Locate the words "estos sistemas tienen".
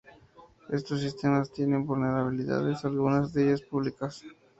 0.69-1.85